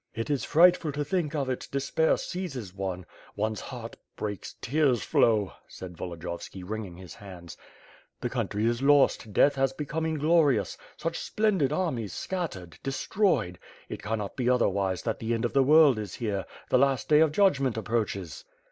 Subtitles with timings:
[0.15, 3.05] "It is frightful to think of it, despair seizes one,
[3.35, 4.61] one's heart WITH FIRE AND SWORD.
[4.63, 7.55] 509 breaks, tears flow/^ said Volodyovski, wringing his hands;
[8.19, 12.79] "the country is lost, death has beconnte inglorious— such splendid armies scattered....
[12.81, 13.59] destroyed!
[13.89, 17.03] It cannot be otherwise than that the end of the world is here, the las
[17.05, 18.43] t day of judg ment approaches."